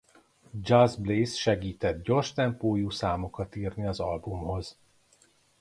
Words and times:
Just 0.63 1.01
Blaze 1.03 1.31
segített 1.35 2.03
gyors 2.03 2.33
tempójú 2.33 2.89
számokat 2.89 3.55
írni 3.55 3.85
az 3.85 3.99
albumhoz. 3.99 4.77